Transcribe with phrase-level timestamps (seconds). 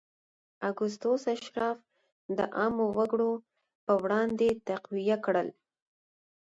[0.69, 1.77] اګوستوس اشراف
[2.37, 3.31] د عامو وګړو
[3.85, 5.47] پر وړاندې تقویه کړل.